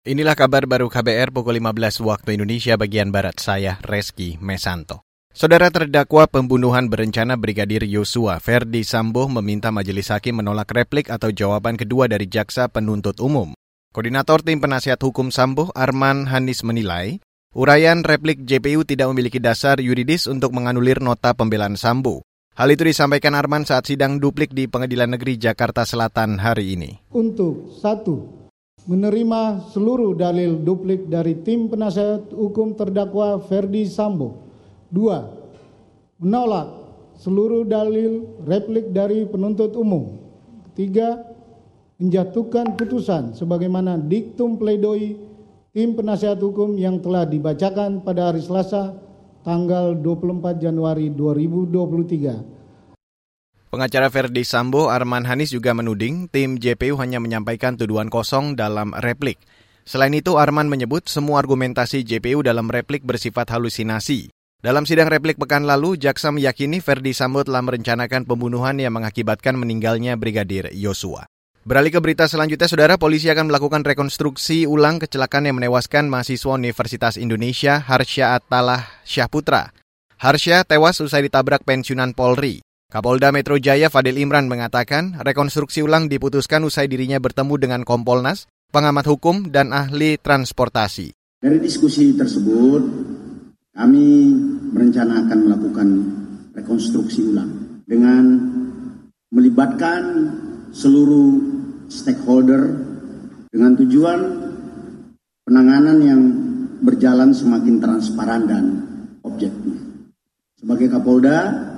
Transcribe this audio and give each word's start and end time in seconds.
Inilah 0.00 0.32
kabar 0.32 0.64
baru 0.64 0.88
KBR 0.88 1.28
pukul 1.28 1.60
15 1.60 2.00
waktu 2.00 2.40
Indonesia 2.40 2.72
bagian 2.80 3.12
Barat. 3.12 3.36
Saya 3.36 3.76
Reski 3.84 4.40
Mesanto. 4.40 5.04
Saudara 5.28 5.68
terdakwa 5.68 6.24
pembunuhan 6.24 6.88
berencana 6.88 7.36
Brigadir 7.36 7.84
Yosua, 7.84 8.40
Ferdi 8.40 8.80
Sambo 8.80 9.28
meminta 9.28 9.68
majelis 9.68 10.08
hakim 10.08 10.40
menolak 10.40 10.72
replik 10.72 11.12
atau 11.12 11.28
jawaban 11.28 11.76
kedua 11.76 12.08
dari 12.08 12.32
jaksa 12.32 12.72
penuntut 12.72 13.20
umum. 13.20 13.52
Koordinator 13.92 14.40
tim 14.40 14.64
penasihat 14.64 14.96
hukum 15.04 15.28
Sambo, 15.28 15.68
Arman 15.76 16.32
Hanis 16.32 16.64
menilai, 16.64 17.20
uraian 17.52 18.00
replik 18.00 18.40
JPU 18.48 18.88
tidak 18.88 19.12
memiliki 19.12 19.36
dasar 19.36 19.84
yuridis 19.84 20.24
untuk 20.32 20.56
menganulir 20.56 21.04
nota 21.04 21.36
pembelaan 21.36 21.76
Sambo. 21.76 22.24
Hal 22.56 22.72
itu 22.72 22.88
disampaikan 22.88 23.36
Arman 23.36 23.68
saat 23.68 23.84
sidang 23.84 24.16
duplik 24.16 24.56
di 24.56 24.64
Pengadilan 24.64 25.12
Negeri 25.12 25.36
Jakarta 25.36 25.84
Selatan 25.84 26.40
hari 26.40 26.72
ini. 26.72 27.04
Untuk 27.12 27.76
satu, 27.76 28.39
menerima 28.88 29.72
seluruh 29.72 30.16
dalil 30.16 30.60
duplik 30.60 31.08
dari 31.10 31.36
tim 31.44 31.68
penasihat 31.68 32.32
hukum 32.32 32.72
terdakwa 32.78 33.40
Ferdi 33.44 33.84
Sambo. 33.84 34.48
Dua, 34.88 35.28
menolak 36.20 36.68
seluruh 37.20 37.68
dalil 37.68 38.24
replik 38.48 38.92
dari 38.92 39.28
penuntut 39.28 39.76
umum. 39.76 40.16
Ketiga, 40.72 41.20
menjatuhkan 42.00 42.80
putusan 42.80 43.36
sebagaimana 43.36 44.00
diktum 44.00 44.56
pledoi 44.56 45.20
tim 45.76 45.92
penasihat 45.92 46.40
hukum 46.40 46.80
yang 46.80 46.98
telah 47.04 47.28
dibacakan 47.28 48.00
pada 48.00 48.32
hari 48.32 48.40
Selasa 48.40 48.96
tanggal 49.44 49.94
24 49.96 50.60
Januari 50.60 51.12
2023 51.12 52.59
Pengacara 53.70 54.10
Ferdi 54.10 54.42
Sambo, 54.42 54.90
Arman 54.90 55.22
Hanis 55.22 55.54
juga 55.54 55.70
menuding 55.70 56.26
tim 56.26 56.58
JPU 56.58 56.98
hanya 56.98 57.22
menyampaikan 57.22 57.78
tuduhan 57.78 58.10
kosong 58.10 58.58
dalam 58.58 58.90
replik. 58.98 59.38
Selain 59.86 60.10
itu, 60.10 60.42
Arman 60.42 60.66
menyebut 60.66 61.06
semua 61.06 61.38
argumentasi 61.38 62.02
JPU 62.02 62.42
dalam 62.42 62.66
replik 62.66 63.06
bersifat 63.06 63.46
halusinasi. 63.54 64.34
Dalam 64.58 64.90
sidang 64.90 65.06
replik 65.06 65.38
pekan 65.38 65.70
lalu, 65.70 65.94
jaksa 65.94 66.34
meyakini 66.34 66.82
Ferdi 66.82 67.14
Sambo 67.14 67.46
telah 67.46 67.62
merencanakan 67.62 68.26
pembunuhan 68.26 68.74
yang 68.82 68.90
mengakibatkan 68.90 69.54
meninggalnya 69.54 70.18
Brigadir 70.18 70.74
Yosua. 70.74 71.30
Beralih 71.62 71.94
ke 71.94 72.02
berita 72.02 72.26
selanjutnya, 72.26 72.66
saudara 72.66 72.98
polisi 72.98 73.30
akan 73.30 73.54
melakukan 73.54 73.86
rekonstruksi 73.86 74.66
ulang 74.66 74.98
kecelakaan 74.98 75.46
yang 75.46 75.62
menewaskan 75.62 76.10
mahasiswa 76.10 76.58
Universitas 76.58 77.14
Indonesia 77.14 77.78
Harsya 77.78 78.34
Atalah 78.34 78.82
Syahputra. 79.06 79.70
Harsya 80.18 80.66
tewas 80.66 80.98
usai 80.98 81.30
ditabrak 81.30 81.62
pensiunan 81.62 82.18
Polri. 82.18 82.66
Kapolda 82.90 83.30
Metro 83.30 83.54
Jaya 83.54 83.86
Fadil 83.86 84.18
Imran 84.18 84.50
mengatakan 84.50 85.14
rekonstruksi 85.22 85.78
ulang 85.78 86.10
diputuskan 86.10 86.66
usai 86.66 86.90
dirinya 86.90 87.22
bertemu 87.22 87.54
dengan 87.54 87.80
Kompolnas, 87.86 88.50
pengamat 88.74 89.06
hukum, 89.06 89.54
dan 89.54 89.70
ahli 89.70 90.18
transportasi. 90.18 91.14
Dari 91.38 91.62
diskusi 91.62 92.18
tersebut, 92.18 92.82
kami 93.78 94.06
merencanakan 94.74 95.38
melakukan 95.38 95.88
rekonstruksi 96.50 97.30
ulang 97.30 97.78
dengan 97.86 98.22
melibatkan 99.30 100.02
seluruh 100.74 101.38
stakeholder 101.86 102.74
dengan 103.54 103.78
tujuan 103.78 104.20
penanganan 105.46 105.98
yang 106.02 106.22
berjalan 106.82 107.30
semakin 107.30 107.78
transparan 107.78 108.50
dan 108.50 108.64
objektif. 109.22 109.78
Sebagai 110.58 110.90
Kapolda, 110.90 111.69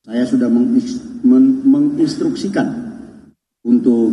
saya 0.00 0.24
sudah 0.24 0.48
menginstruksikan 0.48 2.68
untuk 3.60 4.08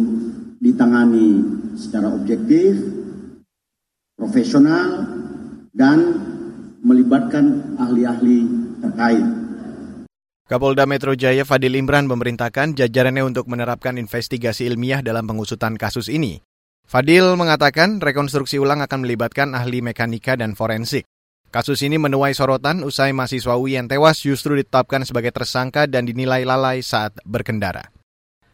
ditangani 0.60 1.40
secara 1.80 2.12
objektif, 2.12 2.76
profesional, 4.20 5.08
dan 5.72 6.00
melibatkan 6.84 7.80
ahli-ahli 7.80 8.40
terkait. 8.84 9.24
Kapolda 10.48 10.88
Metro 10.88 11.12
Jaya 11.16 11.44
Fadil 11.44 11.76
Imran 11.76 12.08
memerintahkan 12.08 12.76
jajarannya 12.76 13.24
untuk 13.24 13.52
menerapkan 13.52 14.00
investigasi 14.00 14.68
ilmiah 14.68 15.04
dalam 15.04 15.28
pengusutan 15.28 15.76
kasus 15.76 16.08
ini. 16.08 16.40
Fadil 16.88 17.36
mengatakan 17.36 18.00
rekonstruksi 18.00 18.56
ulang 18.56 18.80
akan 18.80 19.04
melibatkan 19.04 19.52
ahli 19.52 19.84
mekanika 19.84 20.40
dan 20.40 20.56
forensik. 20.56 21.04
Kasus 21.48 21.80
ini 21.80 21.96
menuai 21.96 22.36
sorotan 22.36 22.84
usai 22.84 23.16
mahasiswa 23.16 23.56
UI 23.56 23.80
yang 23.80 23.88
tewas 23.88 24.20
justru 24.20 24.60
ditetapkan 24.60 25.08
sebagai 25.08 25.32
tersangka 25.32 25.88
dan 25.88 26.04
dinilai 26.04 26.44
lalai 26.44 26.84
saat 26.84 27.16
berkendara. 27.24 27.88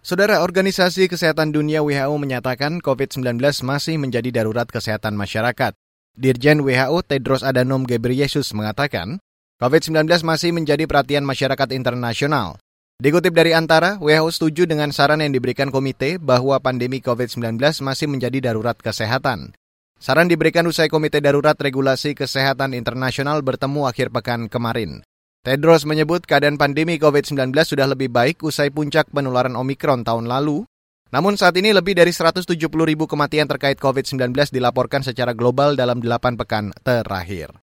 Saudara 0.04 0.44
Organisasi 0.44 1.08
Kesehatan 1.08 1.56
Dunia 1.56 1.80
WHO 1.82 2.14
menyatakan 2.20 2.84
COVID-19 2.84 3.40
masih 3.64 3.96
menjadi 3.98 4.30
darurat 4.36 4.68
kesehatan 4.68 5.16
masyarakat. 5.16 5.74
Dirjen 6.14 6.62
WHO 6.62 7.02
Tedros 7.08 7.42
Adhanom 7.42 7.88
Ghebreyesus 7.88 8.54
mengatakan, 8.54 9.18
COVID-19 9.58 10.06
masih 10.28 10.52
menjadi 10.54 10.86
perhatian 10.86 11.26
masyarakat 11.26 11.72
internasional. 11.72 12.60
Dikutip 13.02 13.34
dari 13.34 13.58
Antara, 13.58 13.98
WHO 13.98 14.30
setuju 14.30 14.70
dengan 14.70 14.94
saran 14.94 15.24
yang 15.24 15.34
diberikan 15.34 15.74
komite 15.74 16.22
bahwa 16.22 16.62
pandemi 16.62 17.02
COVID-19 17.02 17.58
masih 17.82 18.06
menjadi 18.12 18.52
darurat 18.52 18.78
kesehatan. 18.78 19.58
Saran 20.04 20.28
diberikan 20.28 20.68
usai 20.68 20.92
Komite 20.92 21.24
Darurat 21.24 21.56
Regulasi 21.56 22.12
Kesehatan 22.12 22.76
Internasional 22.76 23.40
bertemu 23.40 23.88
akhir 23.88 24.12
pekan 24.12 24.52
kemarin. 24.52 25.00
Tedros 25.48 25.88
menyebut 25.88 26.28
keadaan 26.28 26.60
pandemi 26.60 27.00
COVID-19 27.00 27.56
sudah 27.64 27.88
lebih 27.88 28.12
baik 28.12 28.44
usai 28.44 28.68
puncak 28.68 29.12
penularan 29.16 29.56
Omikron 29.56 30.04
tahun 30.04 30.28
lalu. 30.28 30.68
Namun 31.16 31.40
saat 31.40 31.56
ini 31.56 31.72
lebih 31.72 31.96
dari 31.96 32.12
170 32.12 32.52
ribu 32.68 33.08
kematian 33.08 33.48
terkait 33.48 33.80
COVID-19 33.80 34.52
dilaporkan 34.52 35.08
secara 35.08 35.32
global 35.32 35.80
dalam 35.80 36.04
8 36.04 36.36
pekan 36.36 36.76
terakhir. 36.84 37.56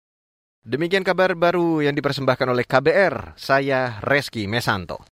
Demikian 0.63 1.03
kabar 1.03 1.35
baru 1.35 1.83
yang 1.83 1.99
dipersembahkan 1.99 2.55
oleh 2.55 2.63
KBR, 2.63 3.35
saya 3.35 3.99
Reski 4.05 4.47
Mesanto. 4.47 5.18